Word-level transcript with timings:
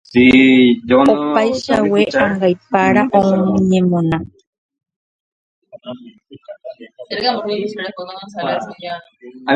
Opaichagua 1.11 2.01
ãngaipáre 2.25 3.01
oñemona. 3.19 4.17